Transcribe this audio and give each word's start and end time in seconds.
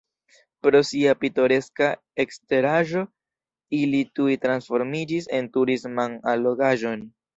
Pro 0.67 0.79
sia 0.91 1.11
pitoreska 1.23 1.89
eksteraĵo 2.23 3.03
ili 3.81 3.99
tuj 4.21 4.33
transformiĝis 4.47 5.29
en 5.41 5.51
turisman 5.59 6.17
allogaĵon. 6.33 7.07